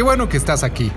[0.00, 0.90] Qué bueno que estás aquí.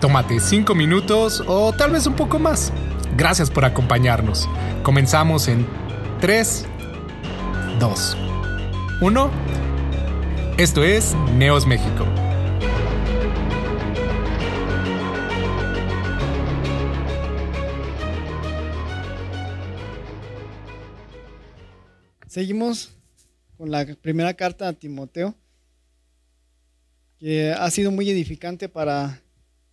[0.00, 2.72] Tómate cinco minutos o tal vez un poco más.
[3.16, 4.48] Gracias por acompañarnos.
[4.82, 5.64] Comenzamos en
[6.20, 6.66] 3,
[7.78, 8.16] 2,
[9.00, 9.30] 1.
[10.56, 12.04] Esto es Neos México.
[22.26, 22.90] Seguimos
[23.56, 25.36] con la primera carta a Timoteo,
[27.18, 29.22] que ha sido muy edificante para,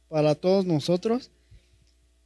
[0.08, 1.32] para todos nosotros.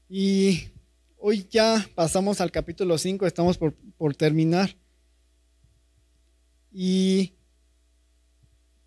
[0.07, 0.69] Y
[1.17, 4.75] hoy ya pasamos al capítulo 5, estamos por, terminar.
[6.71, 7.33] Y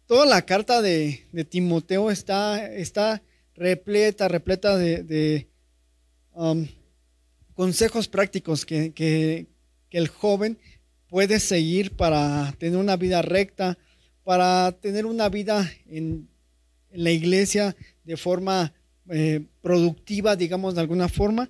[0.06, 3.22] toda la carta de, Timoteo está, está,
[3.54, 5.48] repleta, repleta de,
[6.32, 6.66] um,
[7.54, 9.46] consejos prácticos que, que,
[9.90, 10.58] el joven
[11.06, 13.76] puede seguir para tener una vida recta,
[14.24, 16.28] para tener una vida en,
[16.94, 18.74] la iglesia de forma
[19.08, 21.48] eh, productiva, digamos de alguna forma,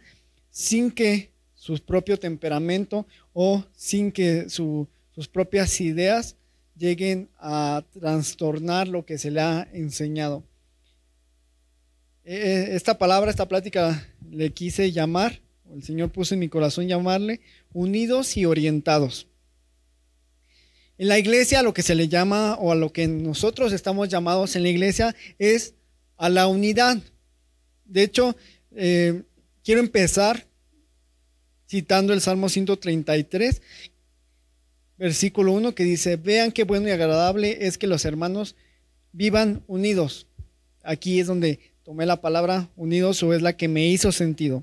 [0.50, 6.36] sin que su propio temperamento o sin que sus propias ideas
[6.76, 10.44] lleguen a trastornar lo que se le ha enseñado.
[12.24, 15.40] Eh, esta palabra, esta plática le quise llamar,
[15.72, 17.40] el Señor puso en mi corazón llamarle,
[17.72, 19.26] unidos y orientados.
[21.02, 24.54] En la iglesia lo que se le llama o a lo que nosotros estamos llamados
[24.54, 25.74] en la iglesia es
[26.16, 26.96] a la unidad.
[27.84, 28.36] De hecho,
[28.70, 29.24] eh,
[29.64, 30.46] quiero empezar
[31.68, 33.62] citando el Salmo 133,
[34.96, 38.54] versículo 1, que dice, vean qué bueno y agradable es que los hermanos
[39.10, 40.28] vivan unidos.
[40.84, 44.62] Aquí es donde tomé la palabra unidos o es la que me hizo sentido.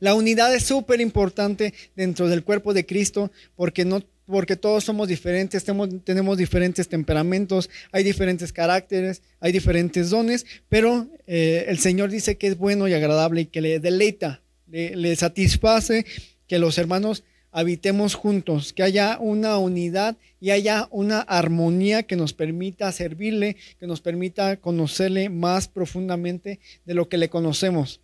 [0.00, 5.08] La unidad es súper importante dentro del cuerpo de Cristo porque no porque todos somos
[5.08, 12.36] diferentes, tenemos, diferentes temperamentos, hay diferentes caracteres, hay diferentes dones, pero eh, el Señor dice
[12.36, 16.04] que es bueno y agradable y que le deleita, le, le satisface
[16.48, 17.24] que los hermanos
[17.56, 23.86] habitemos juntos, que haya una unidad y haya una armonía que nos permita servirle, que
[23.86, 28.02] nos permita conocerle más profundamente de lo que le conocemos.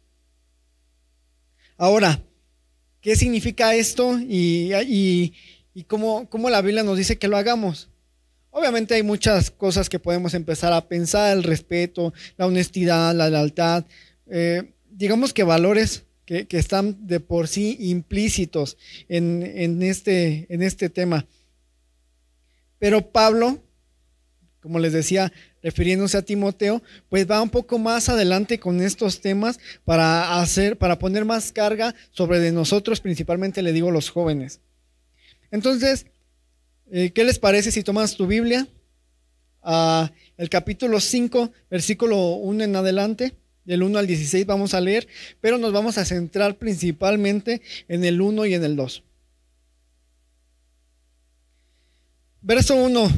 [1.76, 2.22] Ahora,
[3.02, 4.18] ¿qué significa esto?
[4.18, 5.34] Y, y,
[5.74, 7.88] y cómo, la Biblia nos dice que lo hagamos.
[8.50, 13.84] Obviamente hay muchas cosas que podemos empezar a pensar, el respeto, la honestidad, la lealtad,
[14.26, 18.76] eh, digamos que valores que, están de por sí implícitos
[19.08, 21.26] en, este, en este tema.
[22.78, 23.62] Pero Pablo,
[24.60, 29.58] como les decía, refiriéndose a Timoteo, pues va un poco más adelante con estos temas
[29.84, 34.60] para hacer, para poner más carga sobre de nosotros, principalmente le digo los jóvenes.
[35.52, 36.06] Entonces,
[36.90, 38.66] eh, ¿qué les parece si tomas tu Biblia?
[39.62, 45.06] Ah, el capítulo 5, versículo 1 en adelante, del 1 al 16 vamos a leer,
[45.40, 49.04] pero nos vamos a centrar principalmente en el 1 y en el 2.
[52.40, 53.10] Verso 1,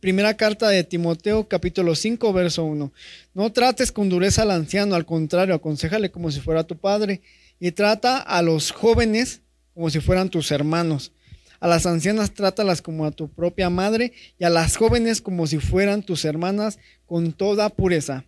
[0.00, 2.92] primera carta de Timoteo, capítulo 5, verso 1.
[3.34, 7.20] No trates con dureza al anciano, al contrario, aconsejale como si fuera tu padre,
[7.60, 9.42] y trata a los jóvenes
[9.74, 11.12] como si fueran tus hermanos
[11.60, 15.58] a las ancianas trátalas como a tu propia madre y a las jóvenes como si
[15.58, 18.24] fueran tus hermanas con toda pureza.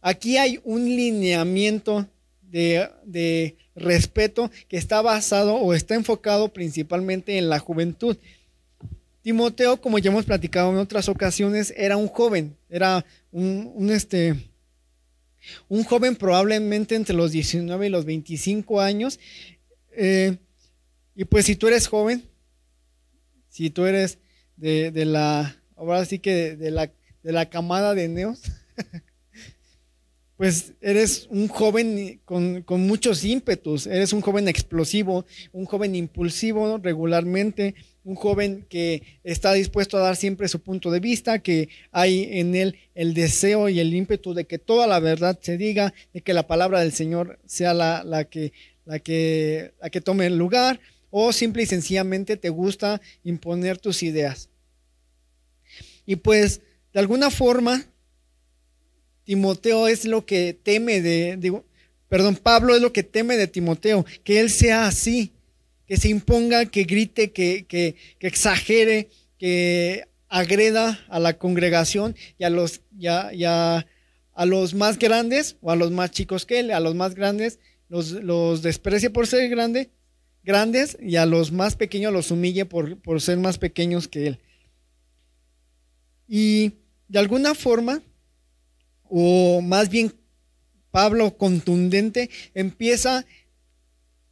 [0.00, 2.08] Aquí hay un lineamiento
[2.42, 8.18] de, respeto que está basado o está enfocado principalmente en la juventud.
[9.22, 14.34] Timoteo, como ya hemos platicado en otras ocasiones, era un joven, era un, este,
[15.68, 19.18] un joven probablemente entre los 19 y los 25 años.
[19.96, 20.36] Eh,
[21.14, 22.22] y pues si tú eres joven,
[23.48, 24.18] si tú eres
[24.56, 26.90] de, la, ahora sí que de, la,
[27.22, 28.40] de la camada de neos,
[30.36, 36.78] pues eres un joven con, con, muchos ímpetus, eres un joven explosivo, un joven impulsivo
[36.78, 37.74] regularmente,
[38.04, 42.54] un joven que está dispuesto a dar siempre su punto de vista, que hay en
[42.54, 46.34] él el deseo y el ímpetu de que toda la verdad se diga, de que
[46.34, 48.52] la palabra del Señor sea la, la que,
[48.84, 50.80] la, que, la que tome el lugar
[51.14, 54.48] o simple y sencillamente te gusta imponer tus ideas.
[56.06, 56.62] Y pues,
[56.92, 57.84] de alguna forma,
[59.24, 61.62] Timoteo es lo que teme de,
[62.08, 65.32] perdón, Pablo es lo que teme de Timoteo, que él sea así,
[65.86, 72.50] que se imponga, que grite, que, que, exagere, que agreda a la congregación y a
[72.50, 73.84] los, a,
[74.46, 77.58] los más grandes o a los más chicos que él, a los más grandes
[77.90, 79.90] los, los desprecie por ser grande
[80.44, 84.38] grandes y a los más pequeños los humille por, ser más pequeños que él.
[86.28, 86.72] Y
[87.08, 88.02] de alguna forma,
[89.04, 90.12] o más bien
[90.90, 93.26] Pablo contundente, empieza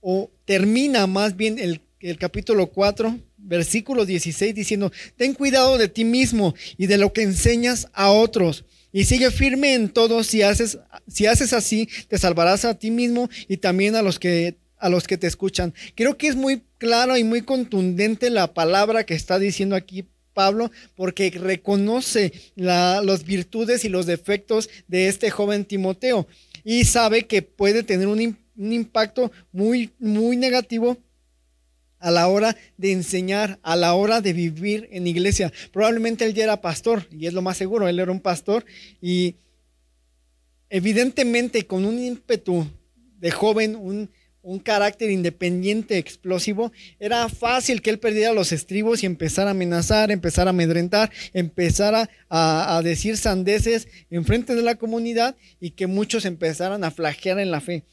[0.01, 6.05] o termina más bien el, el capítulo 4, versículo 16, diciendo, ten cuidado de ti
[6.05, 8.65] mismo y de lo que enseñas a otros.
[8.93, 13.29] Y sigue firme en todo, si haces, si haces así, te salvarás a ti mismo
[13.47, 15.75] y también a los que a los que te escuchan.
[15.95, 20.71] Creo que es muy claro y muy contundente la palabra que está diciendo aquí Pablo,
[20.97, 26.27] porque reconoce las virtudes y los defectos de este joven Timoteo
[26.65, 30.99] y sabe que puede tener un, impacto muy, muy negativo
[31.99, 35.53] a la hora de enseñar, a la hora de vivir en iglesia.
[35.73, 38.65] Probablemente él ya era pastor, y es lo más seguro, él era un pastor,
[39.03, 39.37] y
[40.71, 42.67] evidentemente con un ímpetu
[43.19, 44.11] de joven, un,
[44.65, 50.51] carácter independiente, explosivo, era fácil que él perdiera los estribos y empezara a amenazar, empezara
[50.51, 56.85] a amedrentar, empezara a, decir sandeces en frente de la comunidad y que muchos empezaran
[56.85, 57.85] a flagear en la fe.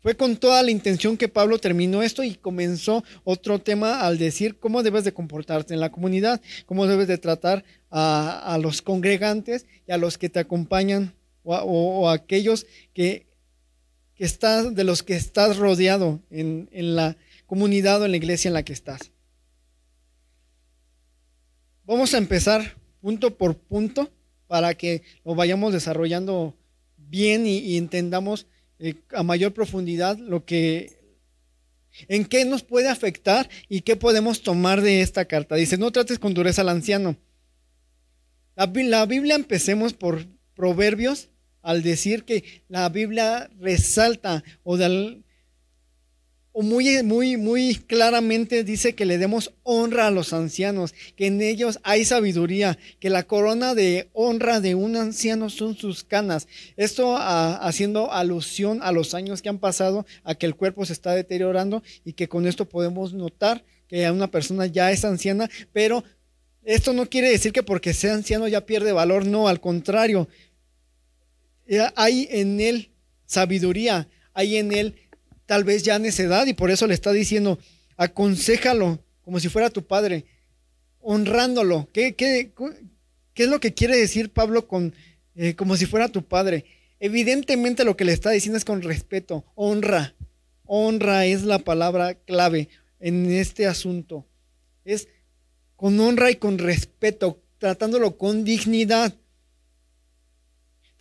[0.00, 4.58] Fue con toda la intención que Pablo terminó esto y comenzó otro tema al decir
[4.58, 9.92] cómo debes de comportarte en la comunidad, cómo debes de tratar a, los congregantes y
[9.92, 13.26] a los que te acompañan o, a aquellos que,
[14.24, 17.16] estás, de los que estás rodeado en, en la
[17.46, 19.12] comunidad o en la iglesia en la que estás.
[21.84, 24.10] Vamos a empezar punto por punto
[24.46, 26.56] para que lo vayamos desarrollando
[26.96, 28.46] bien y, entendamos
[28.78, 31.00] eh, a mayor profundidad lo que
[32.08, 35.56] en qué nos puede afectar y qué podemos tomar de esta carta.
[35.56, 37.16] Dice, no trates con dureza al anciano.
[38.56, 41.28] La Biblia, empecemos por Proverbios,
[41.62, 44.76] al decir que la Biblia resalta o
[46.54, 51.40] o muy, muy, muy claramente dice que le demos honra a los ancianos, que en
[51.40, 56.46] ellos hay sabiduría, que la corona de honra de un anciano son sus canas.
[56.76, 60.92] Esto ah, haciendo alusión a los años que han pasado, a que el cuerpo se
[60.92, 66.04] está deteriorando y que con esto podemos notar que una persona ya es anciana, pero
[66.64, 70.28] esto no quiere decir que porque sea anciano ya pierde valor, no, al contrario,
[71.96, 72.90] hay en él
[73.26, 74.96] sabiduría, hay en él
[75.46, 77.58] tal vez ya necedad y por eso le está diciendo,
[77.96, 80.24] aconsejalo como si fuera tu padre,
[81.00, 81.88] honrándolo.
[81.92, 82.52] ¿Qué, qué,
[83.34, 84.94] qué es lo que quiere decir Pablo con
[85.34, 86.64] eh, como si fuera tu padre?
[87.00, 90.14] Evidentemente lo que le está diciendo es con respeto, honra.
[90.64, 92.68] Honra es la palabra clave
[93.00, 94.26] en este asunto.
[94.84, 95.08] Es
[95.76, 99.14] con honra y con respeto, tratándolo con dignidad.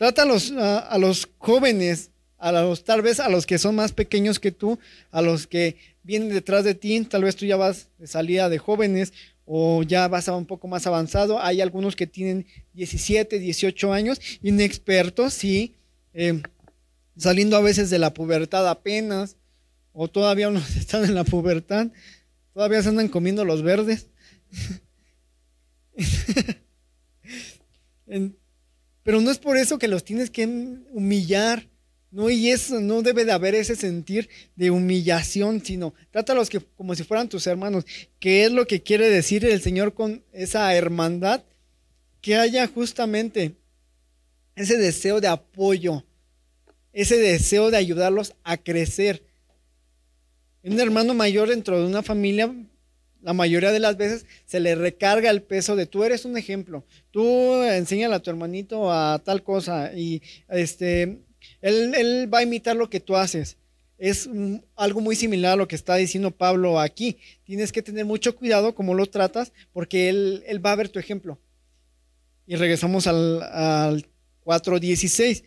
[0.01, 2.09] Trata a los, jóvenes
[2.39, 4.79] a los, tal vez a los que son más pequeños que tú,
[5.11, 8.57] a los que vienen detrás de ti, tal vez tú ya vas de salida de
[8.57, 9.13] jóvenes
[9.45, 11.39] o ya vas a un poco más avanzado.
[11.39, 15.75] Hay algunos que tienen 17, 18 años, inexpertos, sí,
[16.15, 16.41] eh,
[17.15, 19.37] saliendo a veces de la pubertad apenas,
[19.93, 21.89] o todavía unos están en la pubertad,
[22.55, 24.07] todavía se andan comiendo los verdes.
[29.03, 31.67] Pero no es por eso que los tienes que humillar
[32.11, 36.93] no, y eso no debe de haber ese sentir de humillación, sino trátalos que, como
[36.93, 37.85] si fueran tus hermanos.
[38.19, 41.41] ¿Qué es lo que quiere decir el Señor con esa hermandad?
[42.19, 43.55] Que haya justamente
[44.55, 46.03] ese deseo de apoyo,
[46.91, 49.23] ese deseo de ayudarlos a crecer.
[50.63, 52.53] Un hermano mayor dentro de una familia,
[53.21, 56.85] la mayoría de las veces se le recarga el peso de tú eres un ejemplo,
[57.11, 61.19] tú enséñale a tu hermanito a tal cosa y este
[61.61, 63.57] él, va a imitar lo que tú haces.
[63.97, 64.27] Es
[64.75, 67.17] algo muy similar a lo que está diciendo Pablo aquí.
[67.43, 71.39] Tienes que tener mucho cuidado cómo lo tratas porque él, va a ver tu ejemplo.
[72.47, 74.07] Y regresamos al, al
[74.43, 75.43] 4.16.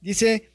[0.00, 0.50] Dice,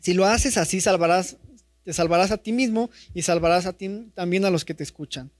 [0.00, 1.38] si lo haces así, salvarás,
[1.84, 5.30] te salvarás a ti mismo y salvarás a ti también a los que te escuchan.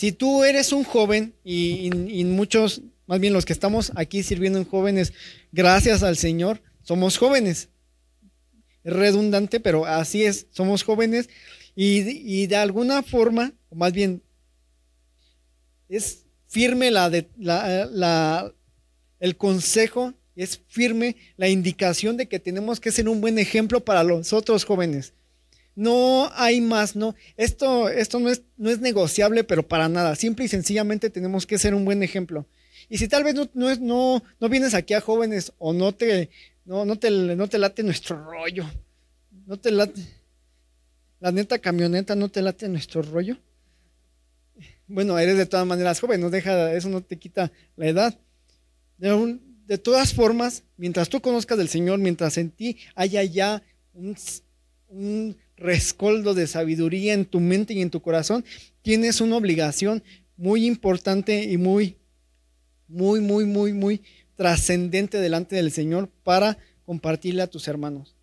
[0.00, 1.90] Si tú eres un joven y,
[2.24, 5.12] muchos, más bien los que estamos aquí sirviendo en jóvenes,
[5.52, 7.68] gracias al Señor, somos jóvenes.
[8.82, 11.28] Es redundante, pero así es, somos jóvenes
[11.74, 14.22] y, de alguna forma, o más bien,
[15.88, 18.52] es firme la, de, la,
[19.18, 24.02] el consejo, es firme la indicación de que tenemos que ser un buen ejemplo para
[24.02, 25.12] los otros jóvenes.
[25.74, 27.14] No hay más, no.
[27.36, 30.16] Esto, esto no, es, no es negociable, pero para nada.
[30.16, 32.46] Simple y sencillamente tenemos que ser un buen ejemplo.
[32.88, 36.30] Y si tal vez no, no, no, vienes aquí a jóvenes o no te,
[36.64, 38.64] no, no te, no te late nuestro rollo.
[39.46, 40.00] No te late.
[41.20, 43.36] La neta camioneta no te late nuestro rollo.
[44.86, 48.18] Bueno, eres de todas maneras joven, no deja, eso no te quita la edad.
[48.98, 49.38] De,
[49.70, 53.62] de todas formas, mientras tú conozcas del Señor, mientras en ti haya ya
[53.94, 58.44] un, rescoldo de sabiduría en tu mente y en tu corazón,
[58.82, 60.02] tienes una obligación
[60.36, 61.98] muy importante y muy,
[62.88, 64.02] muy, muy, muy, muy
[64.34, 68.16] trascendente delante del Señor para compartirle a tus hermanos.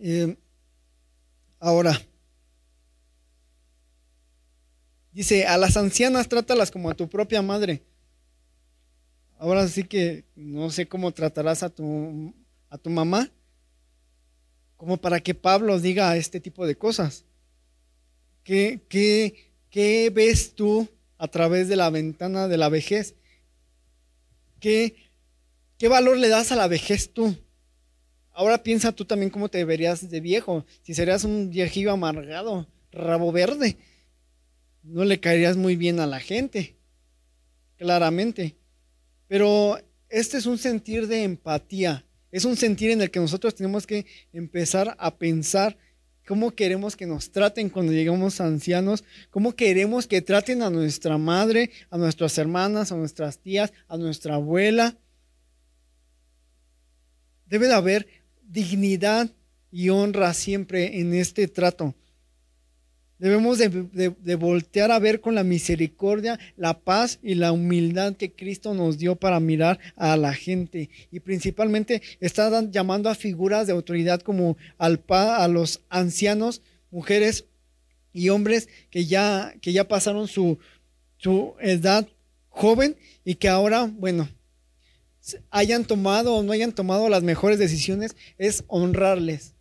[0.00, 0.36] Eh,
[1.60, 2.02] ahora,
[5.14, 7.82] dice, a las ancianas trátalas como a tu propia madre.
[9.38, 12.34] Ahora sí que no sé cómo tratarás a tu,
[12.68, 13.30] a tu mamá,
[14.76, 17.24] como para que Pablo diga este tipo de cosas.
[18.42, 23.14] ¿Qué, qué, qué ves tú a través de la ventana de la vejez?
[24.60, 24.96] ¿Qué,
[25.78, 27.36] ¿Qué valor le das a la vejez tú?
[28.32, 30.66] Ahora piensa tú también cómo te verías de viejo.
[30.82, 33.76] Si serías un viejillo amargado, rabo verde,
[34.84, 36.76] no le caerías muy bien a la gente,
[37.76, 38.56] claramente.
[39.28, 42.06] Pero este es un sentir de empatía.
[42.30, 45.76] Es un sentir en el que nosotros tenemos que empezar a pensar
[46.26, 51.70] cómo queremos que nos traten cuando lleguemos ancianos, cómo queremos que traten a nuestra madre,
[51.90, 54.96] a nuestras hermanas, a nuestras tías, a nuestra abuela.
[57.46, 58.08] Debe de haber
[58.42, 59.30] dignidad
[59.70, 61.94] y honra siempre en este trato.
[63.18, 68.74] Debemos de, voltear a ver con la misericordia, la paz y la humildad que Cristo
[68.74, 70.90] nos dio para mirar a la gente.
[71.12, 77.44] Y principalmente está llamando a figuras de autoridad como al a los ancianos, mujeres
[78.12, 80.58] y hombres que ya, que ya pasaron su,
[81.16, 82.08] su edad
[82.48, 84.28] joven y que ahora, bueno,
[85.50, 89.54] hayan tomado o no hayan tomado las mejores decisiones, es honrarles.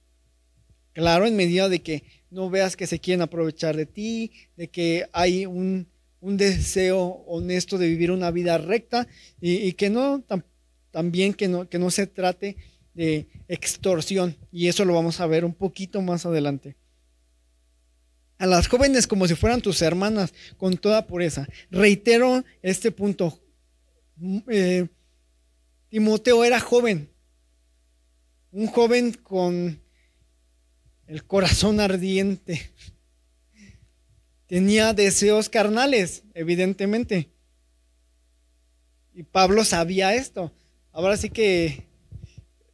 [0.93, 5.07] Claro, en medida de que no veas que se quieren aprovechar de ti, de que
[5.13, 5.87] hay un,
[6.21, 9.07] deseo honesto de vivir una vida recta
[9.41, 10.23] y, que no,
[10.89, 12.55] también que no, que no se trate
[12.93, 14.35] de extorsión.
[14.51, 16.75] Y eso lo vamos a ver un poquito más adelante.
[18.37, 21.47] A las jóvenes como si fueran tus hermanas, con toda pureza.
[21.69, 23.39] Reitero este punto.
[24.47, 24.87] Eh,
[25.89, 27.09] Timoteo era joven,
[28.51, 29.82] un joven con
[31.13, 32.71] el corazón ardiente.
[34.47, 37.29] Tenía deseos carnales, evidentemente.
[39.13, 40.51] Y Pablo sabía esto.
[40.91, 41.85] Ahora sí que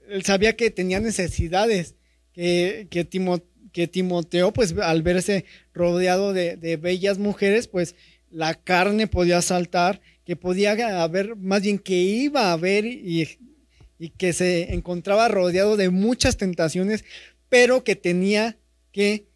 [0.07, 1.95] él sabía que tenía necesidades,
[2.31, 3.03] que, que,
[3.87, 5.43] Timoteo, pues al verse
[5.73, 7.95] rodeado de, bellas mujeres, pues
[8.29, 13.37] la carne podía saltar que podía haber, más bien que iba a haber y,
[14.17, 17.03] que se encontraba rodeado de muchas tentaciones,
[17.49, 18.57] pero que tenía
[18.91, 19.27] que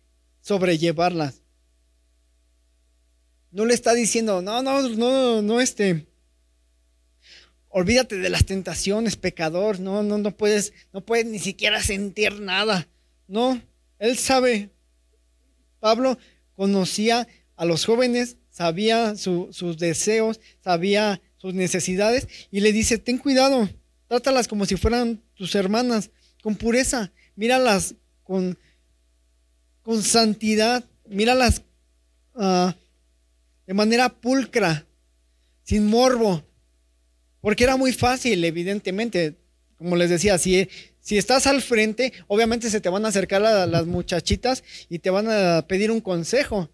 [0.42, 1.42] sobrellevarlas.
[3.52, 6.08] No le está diciendo, no, no, no, no, este,
[7.70, 12.88] olvídate de las tentaciones, pecador, no, no, no puedes, no puedes ni siquiera sentir nada.
[13.28, 13.62] No,
[14.00, 14.72] él sabe.
[15.80, 16.18] Pablo
[16.56, 23.68] conocía a los jóvenes sabía sus deseos, sabía sus necesidades y le dice, ten cuidado,
[24.08, 28.58] trátalas como si fueran tus hermanas, con pureza, míralas con,
[29.82, 31.62] con santidad, míralas
[32.36, 32.72] uh,
[33.68, 34.86] de manera pulcra,
[35.64, 36.44] sin morbo,
[37.42, 39.36] porque era muy fácil, evidentemente,
[39.78, 40.70] como les decía, si,
[41.02, 45.10] si estás al frente, obviamente se te van a acercar a las muchachitas y te
[45.10, 46.70] van a pedir un consejo.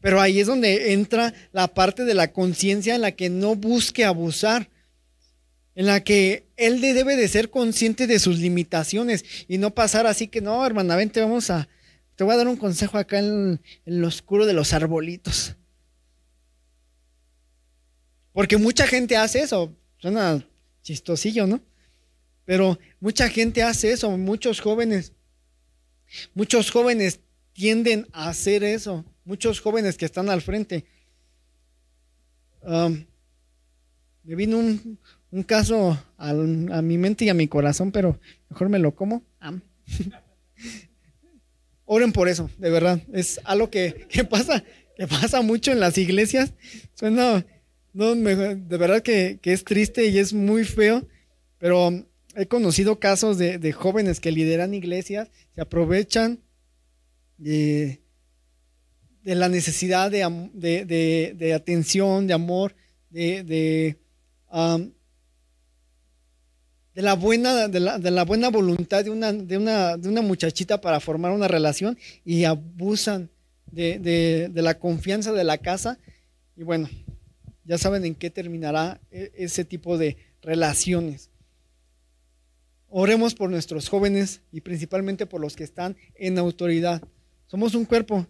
[0.00, 4.04] Pero ahí es donde entra la parte de la conciencia en la que no busque
[4.04, 4.69] abusar,
[5.74, 10.28] en la que él debe de ser consciente de sus limitaciones y no pasar así
[10.28, 11.68] que no, hermana, vente, vamos a,
[12.16, 15.56] te voy a dar un consejo acá en, en lo oscuro de los arbolitos.
[18.32, 20.46] Porque mucha gente hace eso, suena
[20.82, 21.60] chistosillo, ¿no?
[22.44, 25.12] Pero mucha gente hace eso, muchos jóvenes,
[26.34, 27.20] muchos jóvenes
[27.52, 30.84] tienden a hacer eso muchos jóvenes que están al frente.
[32.64, 34.98] me vino un,
[35.46, 38.18] caso a, mi mente y a mi corazón, pero
[38.48, 39.22] mejor me lo como.
[41.84, 43.02] Oren por eso, de verdad.
[43.12, 44.62] Es algo que, pasa,
[44.96, 46.52] que pasa mucho en las iglesias.
[46.94, 47.44] Suena,
[47.92, 51.06] no, de verdad que, es triste y es muy feo,
[51.58, 52.06] pero
[52.36, 56.40] he conocido casos de, de jóvenes que lideran iglesias, se aprovechan
[57.38, 58.00] de,
[59.22, 62.74] de la necesidad de, de, atención, de amor,
[63.10, 63.96] de,
[67.00, 67.80] de, la buena, de,
[68.10, 72.44] la, buena voluntad de una, de, una, de una muchachita para formar una relación y
[72.44, 73.30] abusan
[73.72, 75.98] de, la confianza de la casa.
[76.56, 76.90] Y bueno,
[77.64, 81.30] ya saben en qué terminará e, ese tipo de relaciones.
[82.90, 87.02] Oremos por nuestros jóvenes y principalmente por los que están en autoridad.
[87.46, 88.26] Somos un cuerpo,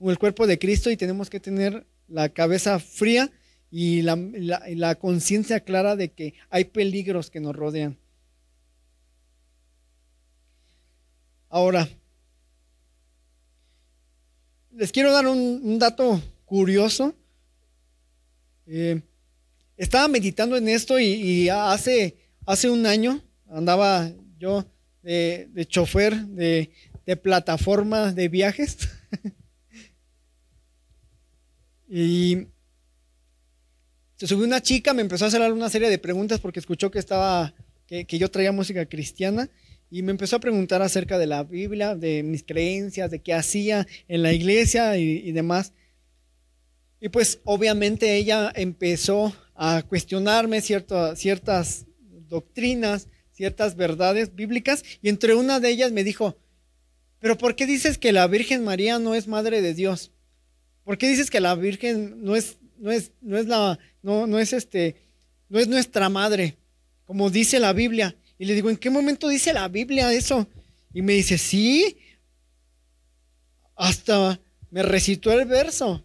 [0.00, 3.30] el cuerpo de Cristo y tenemos que tener la cabeza fría
[3.70, 7.96] y la, conciencia clara de que hay peligros que nos rodean.
[11.54, 11.86] Ahora,
[14.70, 17.14] les quiero dar un, dato curioso.
[18.66, 19.02] Eh,
[19.76, 22.16] estaba meditando en esto y, hace,
[22.46, 24.64] hace un año andaba yo
[25.02, 26.70] de, chofer de,
[27.04, 28.88] de plataforma de viajes.
[31.86, 32.46] y
[34.16, 36.98] se subió una chica, me empezó a hacer una serie de preguntas porque escuchó que
[36.98, 37.52] estaba,
[37.86, 39.50] que, yo traía música cristiana
[39.92, 43.86] y me empezó a preguntar acerca de la Biblia, de mis creencias, de qué hacía
[44.08, 45.74] en la iglesia y, demás.
[46.98, 51.84] Y pues obviamente ella empezó a cuestionarme ciertas
[52.26, 56.38] doctrinas, ciertas verdades bíblicas, y entre una de ellas me dijo,
[57.18, 60.10] pero ¿por qué dices que la Virgen María no es madre de Dios?
[60.84, 64.38] ¿Por qué dices que la Virgen no es, no es, no es la, no, no
[64.38, 64.96] es este,
[65.50, 66.56] no es nuestra madre,
[67.04, 68.16] como dice la Biblia?
[68.42, 70.48] Y le digo, ¿en qué momento dice la Biblia eso?
[70.92, 71.96] Y me dice, sí,
[73.76, 76.04] hasta me recitó el verso.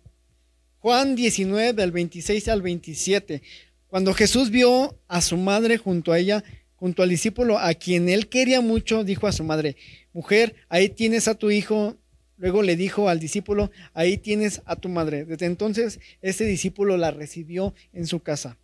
[0.77, 3.41] Juan 19, del 26 al 27.
[3.87, 6.43] Cuando Jesús vio a su madre junto a ella,
[6.75, 9.75] junto al discípulo a quien él quería mucho, dijo a su madre,
[10.13, 11.97] mujer, ahí tienes a tu hijo.
[12.37, 15.25] Luego le dijo al discípulo, ahí tienes a tu madre.
[15.25, 18.59] Desde entonces, ese discípulo la recibió en su casa.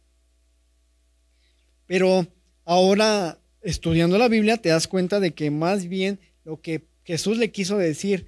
[1.88, 2.28] Pero
[2.66, 7.52] ahora, estudiando la Biblia, te das cuenta de que más bien lo que Jesús le
[7.52, 8.28] quiso decir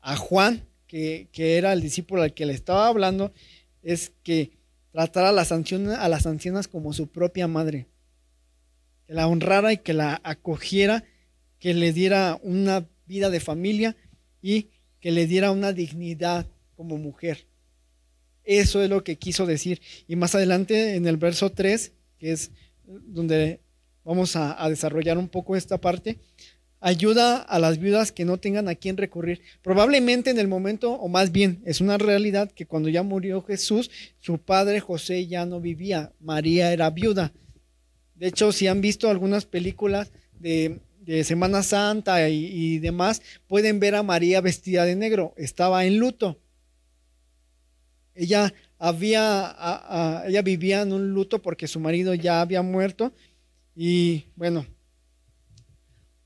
[0.00, 3.32] a Juan, que, era el discípulo al que le estaba hablando,
[3.82, 4.52] es que
[4.90, 7.86] tratara a las, a las ancianas como su propia madre
[9.06, 11.04] que la honrara y que la acogiera,
[11.58, 13.96] que le diera una vida de familia
[14.40, 14.68] y
[15.00, 17.46] que le diera una dignidad como mujer.
[18.44, 19.80] Eso es lo que quiso decir.
[20.08, 22.50] Y más adelante en el verso 3, que es
[22.84, 23.60] donde
[24.04, 26.18] vamos a, desarrollar un poco esta parte,
[26.80, 29.40] ayuda a las viudas que no tengan a quién recurrir.
[29.62, 33.90] Probablemente en el momento, o más bien, es una realidad que cuando ya murió Jesús,
[34.18, 37.32] su padre José ya no vivía, María era viuda.
[38.14, 40.80] De hecho, si han visto algunas películas de,
[41.24, 45.34] Semana Santa y, demás, pueden ver a María vestida de negro.
[45.36, 46.38] Estaba en luto.
[48.14, 53.12] Ella había, ella vivía en un luto porque su marido ya había muerto.
[53.74, 54.66] Y bueno,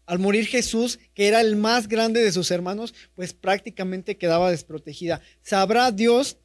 [0.07, 5.21] al morir Jesús, que era el más grande de sus hermanos, pues prácticamente quedaba desprotegida.
[5.43, 6.39] ¿Sabrá Dios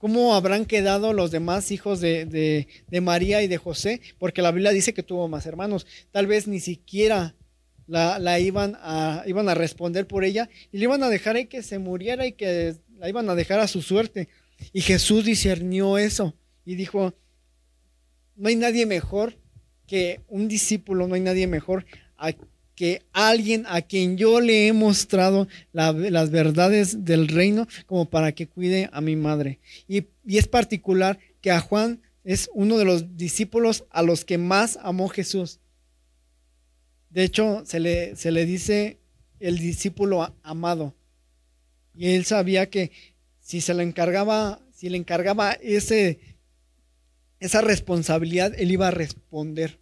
[0.00, 2.66] ¿Cómo habrán quedado los demás hijos de,
[3.02, 4.00] María y de José?
[4.18, 5.86] Porque la Biblia dice que tuvo más hermanos.
[6.10, 7.34] Tal vez ni siquiera
[7.86, 11.62] la, iban, a, iban a responder por ella y le iban a dejar ahí que
[11.62, 14.30] se muriera y que la iban a dejar a su suerte.
[14.72, 17.12] Y Jesús discernió eso y dijo,
[18.36, 19.36] no hay nadie mejor
[19.90, 21.84] que un discípulo, no hay nadie mejor
[22.16, 22.32] a
[22.76, 28.46] que alguien a quien yo le he mostrado las verdades del reino como para que
[28.46, 29.58] cuide a mi madre.
[29.88, 34.78] Y, es particular que a Juan es uno de los discípulos a los que más
[34.80, 35.58] amó Jesús.
[37.08, 39.00] De hecho, se le, se le dice
[39.40, 40.94] el discípulo amado.
[41.96, 42.92] Y él sabía que
[43.40, 46.20] si se le encargaba, si le encargaba ese,
[47.40, 49.79] esa responsabilidad, él iba a responder.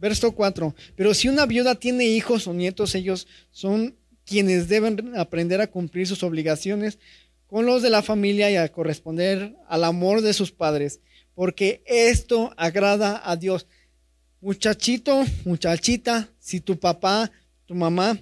[0.00, 0.74] Verso 4.
[0.96, 6.06] Pero si una viuda tiene hijos o nietos, ellos son quienes deben aprender a cumplir
[6.06, 6.98] sus obligaciones
[7.46, 11.00] con los de la familia y a corresponder al amor de sus padres,
[11.34, 13.66] porque esto agrada a Dios.
[14.40, 17.30] Muchachito, muchachita, si tu papá,
[17.66, 18.18] tu mamá,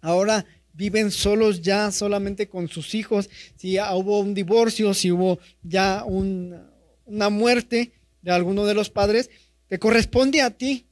[0.00, 6.04] ahora viven solos ya solamente con sus hijos, si hubo un divorcio, si hubo ya
[6.06, 9.28] una muerte de alguno de los padres,
[9.70, 10.88] te corresponde a ti,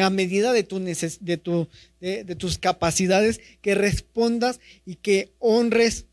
[0.00, 6.06] a medida de, tu de, tu, de, tus capacidades, que respondas y que honres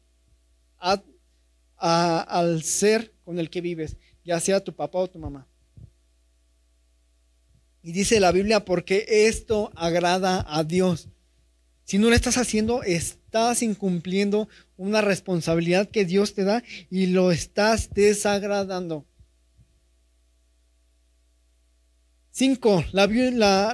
[1.78, 3.96] al ser con el que vives,
[4.26, 5.48] ya sea tu papá o tu mamá.
[7.84, 11.10] Y dice la Biblia, porque esto agrada a Dios.
[11.84, 17.32] Si no lo estás haciendo, estás incumpliendo una responsabilidad que Dios te da y lo
[17.32, 19.06] estás desagradando.
[22.34, 23.08] Cinco, la,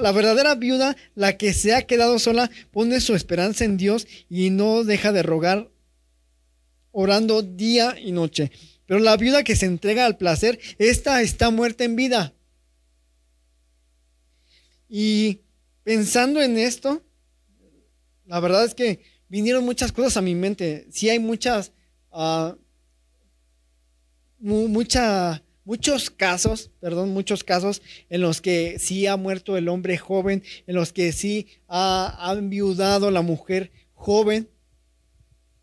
[0.02, 4.50] la, verdadera viuda, la que se ha quedado sola, pone su esperanza en Dios y
[4.50, 5.70] no deja de rogar
[6.92, 8.52] orando día y noche.
[8.88, 12.34] Pero la viuda que se entrega al placer, esta está muerta en vida.
[14.90, 15.42] Y
[15.84, 17.04] pensando en esto,
[18.26, 20.88] la verdad es que vinieron muchas cosas a mi mente.
[20.90, 21.74] Sí hay muchas,
[22.12, 22.56] uh,
[25.68, 30.76] muchos casos, perdón, muchos casos en los que sí ha muerto el hombre joven, en
[30.76, 34.50] los que sí ha, enviudado la mujer joven.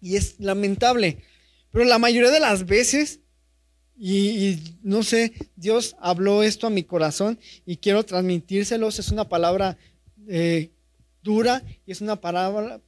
[0.03, 1.23] Y es lamentable.
[1.71, 3.21] Pero la mayoría de las veces,
[3.97, 8.99] y, no sé, Dios habló esto a mi corazón y quiero transmitírselos.
[8.99, 9.79] Es una palabra
[10.29, 10.71] eh,
[11.23, 12.79] dura y es una palabra,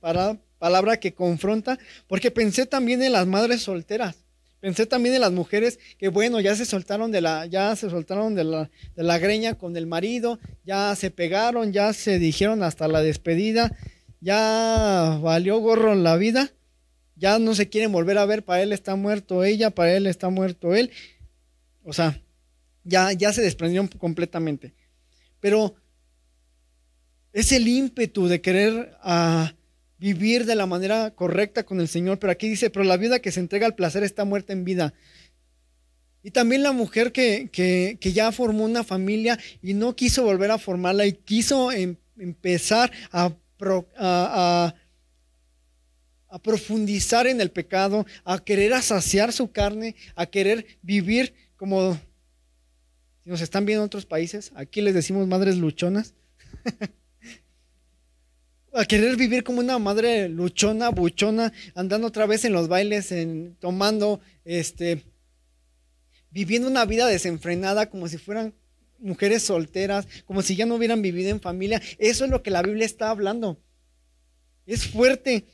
[0.58, 4.25] palabra que confronta, porque pensé también en las madres solteras.
[4.66, 8.34] Pensé también en las mujeres que, bueno, ya se soltaron de la, ya se soltaron
[8.34, 12.88] de la, de la greña con el marido, ya se pegaron, ya se dijeron hasta
[12.88, 13.70] la despedida,
[14.20, 16.50] ya valió gorro la vida,
[17.14, 20.30] ya no se quieren volver a ver, para él está muerto ella, para él está
[20.30, 20.90] muerto él.
[21.84, 22.20] O sea,
[22.82, 24.74] ya, ya se desprendieron completamente.
[25.38, 25.76] Pero
[27.32, 29.54] es el ímpetu de querer a,
[29.98, 32.18] vivir de la manera correcta con el Señor.
[32.18, 34.94] Pero aquí dice, pero la vida que se entrega al placer está muerta en vida.
[36.22, 40.58] Y también la mujer que, que, ya formó una familia y no quiso volver a
[40.58, 43.32] formarla y quiso em, empezar a,
[43.96, 44.74] a,
[46.28, 51.94] a, profundizar en el pecado, a querer asaciar su carne, a querer vivir como,
[53.22, 56.14] si nos están viendo en otros países, aquí les decimos madres luchonas.
[58.76, 63.56] a querer vivir como una madre luchona, buchona, andando otra vez en los bailes, en,
[63.58, 65.02] tomando, este,
[66.30, 68.54] viviendo una vida desenfrenada como si fueran
[68.98, 71.80] mujeres solteras, como si ya no hubieran vivido en familia.
[71.98, 73.58] Eso es lo que la Biblia está hablando.
[74.66, 75.44] Es fuerte,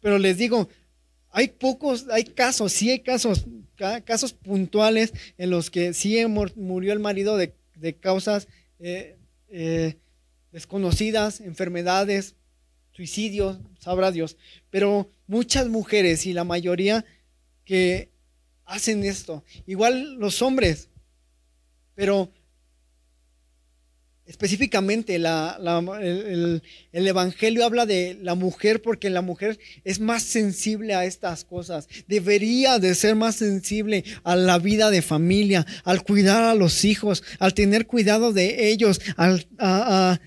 [0.00, 0.68] pero les digo,
[1.30, 3.44] hay pocos, hay casos, sí hay casos,
[4.04, 7.54] casos puntuales en los que sí murió el marido de,
[8.00, 8.48] causas
[8.78, 9.96] eh, eh,
[10.56, 12.34] desconocidas, enfermedades,
[12.92, 14.38] suicidios, sabrá Dios.
[14.70, 17.04] Pero muchas mujeres y la mayoría
[17.66, 18.08] que
[18.64, 20.88] hacen esto, igual los hombres,
[21.94, 22.30] pero
[24.24, 25.26] específicamente el,
[26.92, 31.86] el, Evangelio habla de la mujer porque la mujer es más sensible a estas cosas.
[32.08, 37.22] Debería de ser más sensible a la vida de familia, al cuidar a los hijos,
[37.40, 40.18] al tener cuidado de ellos, al, a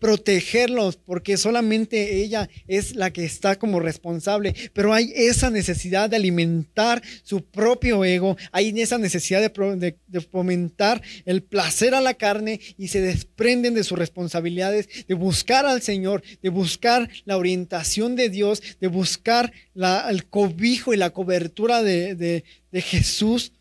[0.00, 6.16] protegerlos, porque solamente ella es la que está como responsable, pero hay esa necesidad de
[6.16, 12.60] alimentar su propio ego, hay esa necesidad de, de, fomentar el placer a la carne
[12.76, 18.28] y se desprenden de sus responsabilidades, de buscar al Señor, de buscar la orientación de
[18.28, 23.52] Dios, de buscar el cobijo y la cobertura de, de Jesús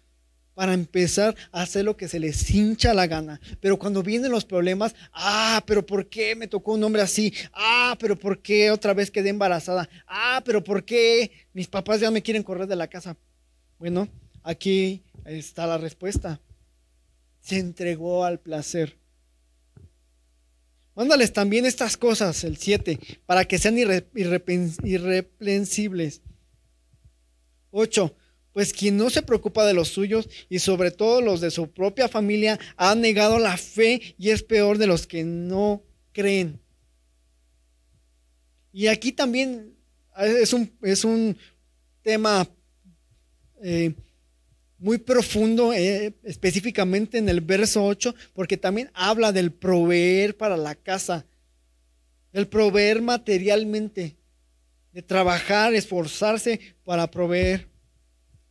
[0.60, 3.40] para empezar a hacer lo que se les hincha la gana.
[3.62, 7.34] Pero cuando vienen los problemas, ah, pero ¿por qué me tocó un hombre así?
[7.54, 9.88] Ah, pero ¿por qué otra vez quedé embarazada?
[10.06, 13.16] Ah, pero ¿por qué mis papás ya me quieren correr de la casa?
[13.78, 14.10] Bueno,
[14.44, 16.42] aquí está la respuesta.
[17.40, 18.98] Se entregó al placer.
[20.94, 26.22] Mándales también estas cosas, el 7, para que sean irreprensibles.
[27.72, 28.14] 8
[28.60, 32.10] pues quien no se preocupa de los suyos y sobre todo los de su propia
[32.10, 36.60] familia ha negado la fe y es peor de los que no creen.
[38.74, 39.78] Y aquí también
[40.18, 41.38] es un, es un
[42.02, 42.50] tema
[43.64, 43.96] eh,
[44.78, 50.76] muy profundo, eh, específicamente en el verso 8, porque también habla del proveer para la
[50.76, 51.26] casa,
[52.34, 54.18] del proveer materialmente,
[54.92, 57.69] de trabajar, esforzarse para proveer.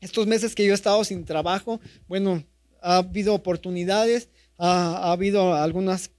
[0.01, 2.45] Estos meses que yo he estado sin trabajo, bueno,
[2.81, 6.11] ha habido oportunidades, ha, habido algunas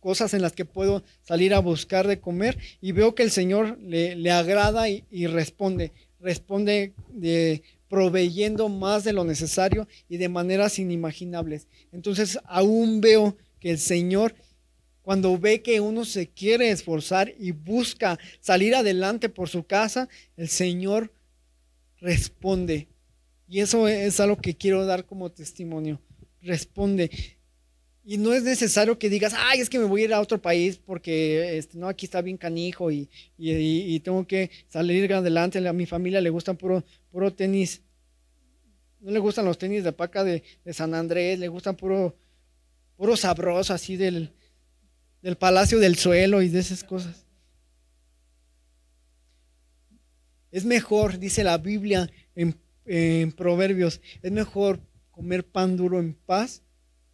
[0.00, 3.78] cosas en las que puedo salir a buscar de comer y veo que el Señor
[3.80, 10.78] le, agrada y, y, responde, responde de, proveyendo más de lo necesario y de maneras
[10.78, 11.66] inimaginables.
[11.92, 14.34] Entonces aún veo que el Señor,
[15.02, 20.48] cuando ve que uno se quiere esforzar y busca salir adelante por su casa, el
[20.48, 21.12] Señor
[21.98, 22.88] responde
[23.48, 26.00] y eso es algo que quiero dar como testimonio.
[26.42, 27.10] Responde.
[28.04, 30.40] Y no es necesario que digas, ay, es que me voy a ir a otro
[30.40, 35.66] país porque este, no, aquí está bien canijo y, y, tengo que salir adelante.
[35.66, 37.82] A mi familia le gustan puro, puro tenis.
[39.00, 42.16] No le gustan los tenis de paca de, San Andrés, le gustan puro,
[42.96, 44.30] puro sabroso así del,
[45.22, 47.26] del Palacio del Suelo y de esas cosas.
[50.52, 56.62] Es mejor, dice la Biblia en, en Proverbios, es mejor comer pan duro en paz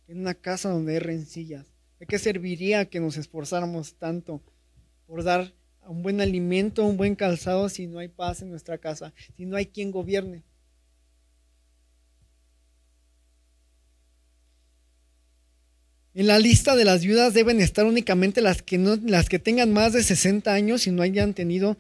[0.09, 1.67] en una casa donde hay rencillas.
[1.99, 4.43] ¿De qué serviría que nos esforzáramos tanto
[5.07, 5.55] por dar
[5.87, 9.57] un buen alimento, un buen calzado si no hay paz en nuestra casa, si no
[9.57, 10.43] hay quien gobierne?
[16.15, 19.73] En la lista de las viudas deben estar únicamente las que, no, las que tengan
[19.73, 21.79] más de 60 años y no hayan tenido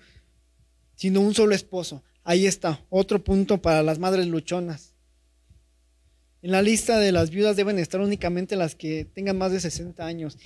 [0.94, 2.02] sino un solo esposo.
[2.24, 4.94] Ahí está, otro punto para las madres luchonas.
[6.40, 10.04] En la lista de las viudas deben estar únicamente las que tengan más de 60
[10.04, 10.38] años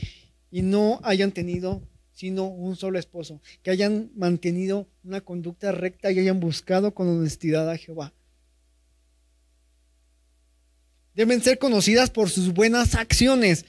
[0.51, 1.83] y no hayan tenido
[2.17, 7.71] sino un solo esposo, que hayan mantenido una conducta recta y hayan buscado con honestidad
[7.71, 8.15] a Jehová.
[11.15, 13.67] Deben ser conocidas por sus buenas acciones,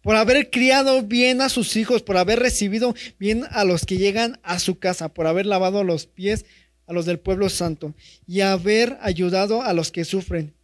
[0.00, 4.40] por haber criado bien a sus hijos, por haber recibido bien a los que llegan
[4.42, 6.46] a su casa, por haber lavado los pies
[6.86, 7.94] a los del pueblo santo
[8.26, 10.54] y haber ayudado a los que sufren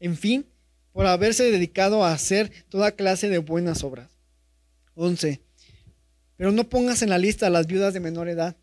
[0.00, 0.46] en fin,
[0.92, 4.10] por haberse dedicado a hacer toda clase de buenas obras.
[4.94, 5.40] 11.
[6.36, 8.56] Pero no pongas en la lista a las viudas de menor edad.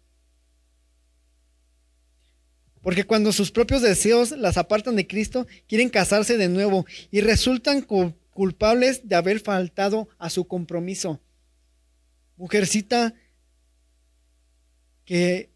[2.81, 7.81] Porque cuando sus propios deseos las apartan de Cristo, quieren casarse de nuevo y resultan
[7.81, 11.21] culpables de haber faltado a su compromiso.
[12.35, 13.13] Mujercita
[15.05, 15.49] que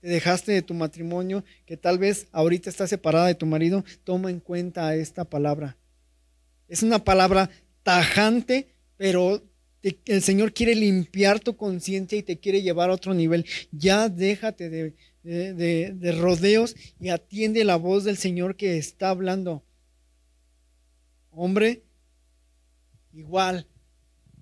[0.00, 4.30] te dejaste de tu matrimonio, que tal vez ahorita estás separada de tu marido, toma
[4.30, 5.76] en cuenta esta palabra.
[6.68, 7.50] Es una palabra
[7.82, 9.42] tajante, pero
[9.82, 13.46] el Señor quiere limpiar tu conciencia y te quiere llevar a otro nivel.
[13.72, 19.64] Ya déjate de, de rodeos y atiende la voz del Señor que está hablando.
[21.30, 21.82] Hombre,
[23.12, 23.66] igual.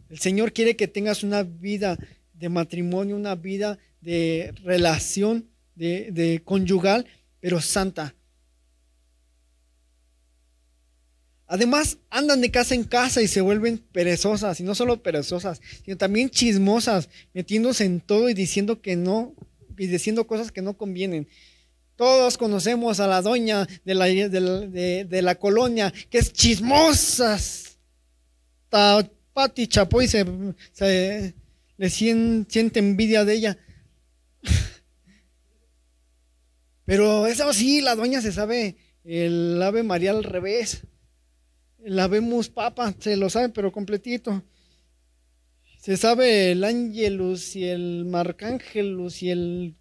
[0.09, 1.99] El Señor quiere que tengas una vida
[2.35, 7.07] de matrimonio, una vida de relación, de, conyugal,
[7.41, 8.15] pero santa.
[11.49, 15.97] Además, andan de casa en casa y se vuelven perezosas, y no solo perezosas, sino
[15.97, 19.35] también chismosas, metiéndose en todo y diciendo que no,
[19.77, 21.27] y diciendo cosas que no convienen.
[21.97, 27.41] Todos conocemos a la doña de la, de, la colonia, que es chismosa.
[28.71, 30.25] Pati Chapoy se
[31.77, 33.59] le siente envidia de ella.
[36.87, 40.83] Pero eso sí, la doña se sabe el Ave María al revés.
[41.85, 44.43] El Ave Mus Papa, se lo sabe, pero completito.
[45.81, 49.75] Se sabe el Ángelus y el Marcángelus y el.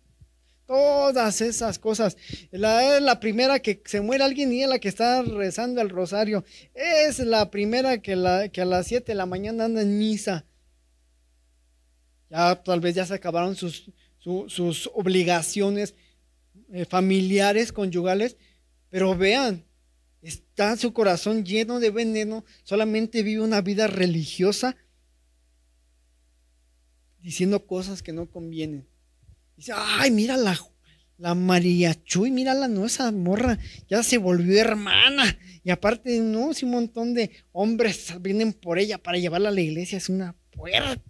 [0.66, 2.18] Todas esas cosas.
[2.50, 5.90] La, es la primera que se muere alguien y es la que está rezando el
[5.90, 6.44] rosario.
[6.74, 10.46] Es la primera que, la, que a las 7 de la mañana anda en misa.
[12.32, 15.94] Ya tal vez ya se acabaron sus, sus obligaciones
[16.72, 18.38] eh, familiares, conyugales,
[18.90, 19.66] pero vean,
[20.22, 24.76] está su corazón lleno de veneno, solamente vive una vida religiosa
[27.22, 28.88] diciendo cosas que no convienen.
[29.58, 30.60] Dice, ay, mira la,
[31.18, 33.58] la María Chuy, mírala, no, esa morra
[33.90, 35.38] ya se volvió hermana.
[35.64, 39.62] Y aparte, no, si un montón de hombres vienen por ella para llevarla a la
[39.62, 41.02] iglesia, es una puerca.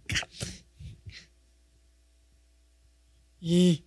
[3.39, 3.84] Y,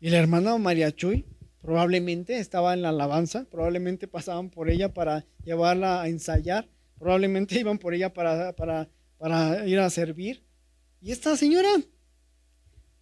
[0.00, 1.24] la hermana María Chuy
[1.62, 7.78] probablemente estaba en la alabanza, probablemente pasaban por ella para llevarla a ensayar, probablemente iban
[7.78, 10.44] por ella para, para, para ir a servir.
[11.00, 11.68] Y esta señora,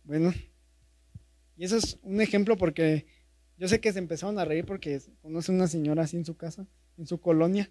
[0.04, 0.32] bueno,
[1.56, 3.06] y eso es un ejemplo porque
[3.56, 6.66] yo sé que se empezaron a reír porque conoce una señora así en su casa,
[6.98, 7.70] en su colonia.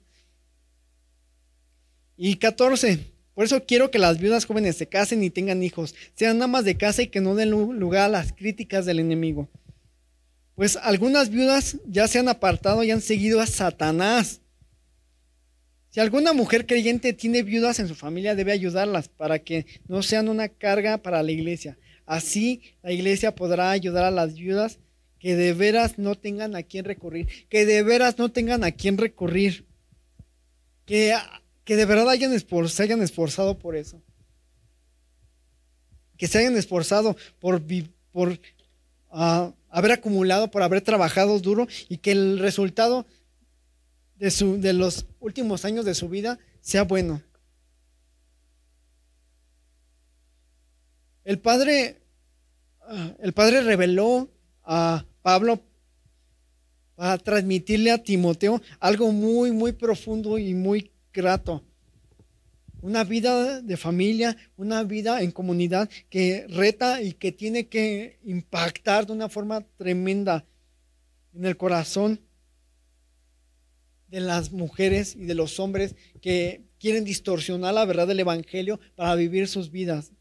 [2.15, 6.41] Y 14, por eso quiero que las viudas jóvenes se casen y tengan hijos, sean
[6.41, 9.49] amas de casa y que no den lugar a las críticas del enemigo.
[10.55, 14.41] Pues algunas viudas ya se han apartado y han seguido a Satanás.
[15.89, 20.29] Si alguna mujer creyente tiene viudas en su familia, debe ayudarlas para que no sean
[20.29, 21.77] una carga para la iglesia.
[22.05, 24.79] Así la iglesia podrá ayudar a las viudas
[25.19, 28.97] que de veras no tengan a quién recurrir, que de veras no tengan a quién
[28.97, 29.65] recurrir,
[30.85, 31.15] que
[31.63, 34.01] que de verdad hayan se hayan esforzado por eso.
[36.17, 37.61] Que se hayan esforzado por,
[38.11, 38.39] por
[39.11, 43.05] ah, haber acumulado, por haber trabajado duro y que el resultado
[44.15, 47.21] de, su, de los últimos años de su vida sea bueno.
[51.23, 52.01] El padre,
[52.81, 54.29] ah, el padre reveló
[54.63, 55.61] a Pablo
[56.95, 61.63] para transmitirle a Timoteo algo muy, muy profundo y muy grato.
[62.81, 69.07] una vida de familia, una vida en comunidad que reta y que tiene que impactar
[69.07, 70.45] de una forma tremenda
[71.33, 72.19] en el corazón
[74.09, 79.15] de las mujeres y de los hombres que quieren distorsionar la verdad del Evangelio para
[79.15, 80.11] vivir sus vidas.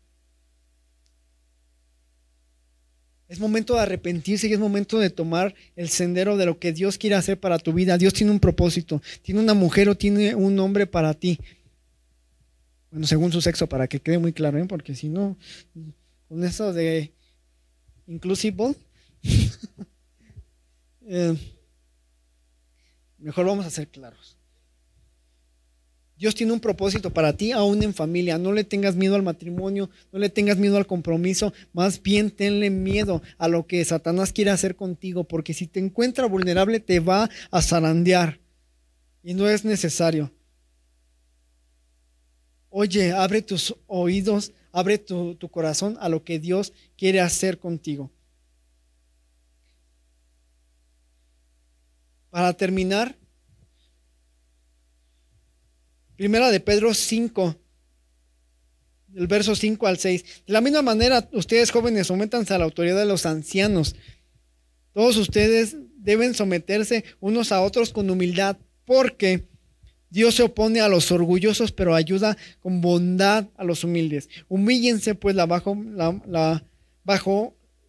[3.33, 6.99] Es momento de arrepentirse y es momento de tomar el sendero de lo que Dios
[6.99, 7.97] quiere hacer para tu vida.
[7.97, 11.39] Dios tiene un propósito, tiene una mujer o tiene un hombre para ti.
[12.91, 14.67] Bueno, según su sexo, para que quede muy claro, ¿eh?
[14.69, 15.39] porque si no,
[16.29, 17.15] con eso de
[18.07, 18.75] inclusive,
[21.07, 21.35] eh,
[23.17, 24.37] mejor vamos a ser claros.
[26.23, 28.39] Dios tiene un propósito para ti, aún en familia.
[28.39, 32.71] No le tengas miedo al matrimonio, no le tengas miedo al compromiso, más bien tenle
[32.71, 37.29] miedo a lo que Satanás quiere hacer contigo, porque si te encuentra vulnerable te va
[37.51, 38.39] a zarandear
[39.25, 40.31] y no es necesario.
[42.71, 48.13] Oye, abre tus oídos, abre tu, corazón a lo que Dios quiere hacer contigo.
[52.31, 53.17] Para terminar,
[56.23, 57.57] primera de Pedro 5,
[59.09, 60.23] del verso 5 al 6.
[60.47, 63.97] De la misma manera, ustedes jóvenes, sométanse a la autoridad de los ancianos.
[64.93, 69.49] Todos ustedes deben someterse unos a otros con humildad, porque
[70.11, 74.29] Dios se opone a los orgullosos, pero ayuda con bondad a los humildes.
[74.47, 76.63] Humíllense pues bajo, la,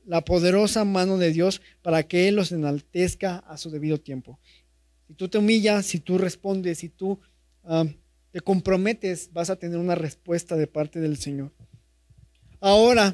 [0.08, 4.40] la poderosa mano de Dios para que Él los enaltezca a su debido tiempo.
[5.06, 7.20] Si tú te humillas, si tú respondes, si tú
[7.66, 7.86] ah,
[8.34, 11.52] te comprometes, vas a tener una respuesta de parte del Señor.
[12.60, 13.14] Ahora,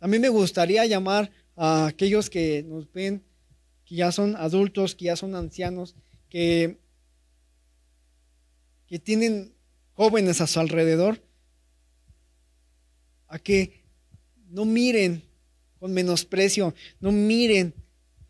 [0.00, 3.22] a mí me gustaría llamar a aquellos que nos ven
[3.84, 5.94] que ya son adultos, que ya son ancianos,
[6.28, 6.80] que,
[8.88, 9.54] que tienen
[9.92, 11.22] jóvenes a su alrededor,
[13.28, 13.84] a que
[14.48, 15.22] no miren
[15.78, 17.72] con menosprecio, no miren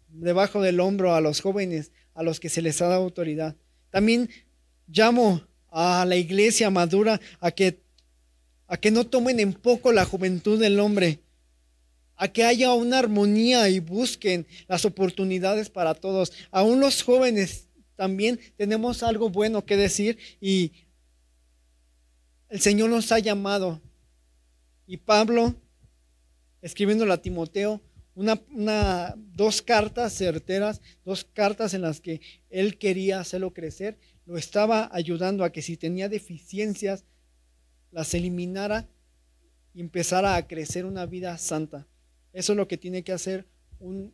[0.09, 3.57] debajo del hombro a los jóvenes, a los que se les ha dado autoridad.
[3.91, 4.31] También
[4.87, 7.81] llamo a la iglesia madura a que,
[8.67, 11.21] a que no tomen en poco la juventud del hombre,
[12.17, 16.33] a que haya una armonía y busquen las oportunidades para todos.
[16.51, 20.73] Aún los jóvenes también tenemos algo bueno que decir y
[22.49, 23.81] el Señor nos ha llamado.
[24.87, 25.55] Y Pablo,
[26.63, 27.81] escribiendo a Timoteo,
[28.15, 34.89] una, dos cartas certeras, dos cartas en las que él quería hacerlo crecer, lo estaba
[34.93, 37.05] ayudando a que si tenía deficiencias,
[37.91, 38.89] las eliminara
[39.75, 41.87] y empezara a crecer una vida santa.
[42.33, 43.47] Eso es lo que tiene que hacer
[43.79, 44.13] un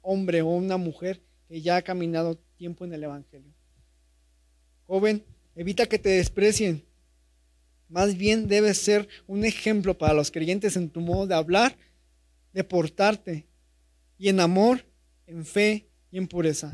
[0.00, 3.52] hombre o una mujer que ya ha caminado tiempo en el Evangelio.
[4.86, 6.84] Joven, evita que te desprecien.
[7.88, 11.76] Más bien debes ser un ejemplo para los creyentes en tu modo de hablar,
[12.52, 13.46] de portarte,
[14.18, 14.84] y en amor,
[15.26, 16.72] en fe y en pureza.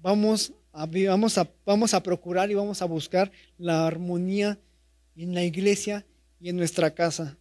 [0.00, 4.58] Vamos a, vamos a, vamos a procurar y vamos a buscar la armonía
[5.16, 6.06] en la iglesia
[6.40, 7.36] y en nuestra casa.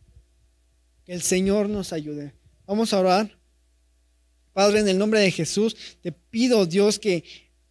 [1.05, 2.33] Que el Señor nos ayude.
[2.65, 3.37] Vamos a orar.
[4.53, 7.23] Padre, en el nombre de Jesús, te pido, Dios, que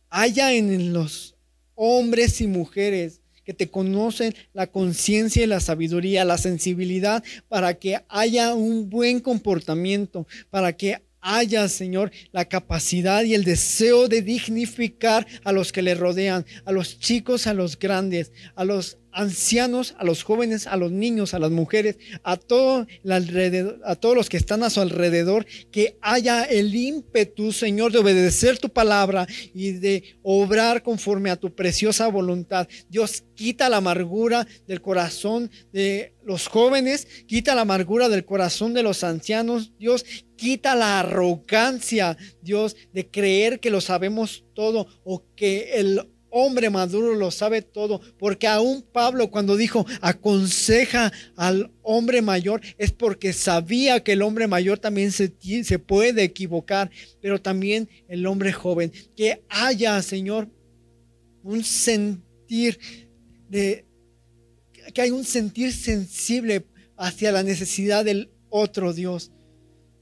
[0.09, 1.37] haya en los
[1.75, 8.01] hombres y mujeres que te conocen la conciencia y la sabiduría, la sensibilidad, para que
[8.09, 15.27] haya un buen comportamiento, para que haya, Señor, la capacidad y el deseo de dignificar
[15.45, 20.05] a los que le rodean, a los chicos, a los grandes, a los ancianos, a
[20.05, 24.37] los jóvenes, a los niños, a las mujeres, a, todo alrededor, a todos los que
[24.37, 30.19] están a su alrededor, que haya el ímpetu, Señor, de obedecer tu palabra y de
[30.23, 32.69] obrar conforme a tu preciosa voluntad.
[32.91, 38.83] Dios, quita la amargura del corazón de los jóvenes, quita la amargura del corazón de
[38.83, 39.73] los ancianos.
[39.79, 40.05] Dios,
[40.37, 46.03] quita la arrogancia, Dios, de creer que lo sabemos todo o que el
[46.39, 52.93] hombre maduro lo sabe todo, porque aún Pablo cuando dijo aconseja al hombre mayor es
[52.93, 55.33] porque sabía que el hombre mayor también se,
[55.65, 56.91] se puede equivocar,
[57.23, 60.51] pero también el hombre joven, que haya, Señor,
[61.43, 62.79] un sentir
[63.49, 63.87] de,
[64.93, 66.67] que hay un sentir sensible
[66.99, 69.33] hacia la necesidad del otro Dios.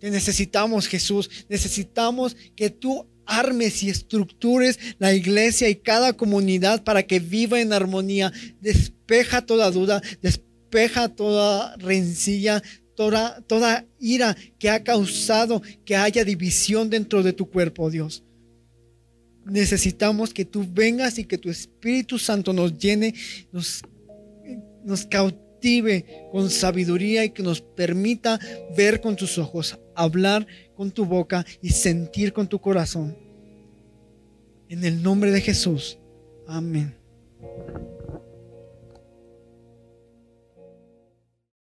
[0.00, 7.02] Que necesitamos Jesús, necesitamos que tú armes y estructures la iglesia y cada comunidad para
[7.02, 8.32] que viva en armonía.
[8.60, 12.62] Despeja toda duda, despeja toda rencilla,
[12.94, 18.24] toda, toda ira que ha causado que haya división dentro de tu cuerpo, Dios.
[19.44, 23.14] necesitamos que tú vengas y que tu Espíritu Santo nos llene,
[23.52, 23.82] nos,
[24.84, 28.38] nos cautive con sabiduría y que nos permita
[28.76, 33.16] ver con tus ojos, hablar con tu boca y sentir con tu corazón.
[34.68, 35.98] En el nombre de Jesús.
[36.46, 36.94] Amén.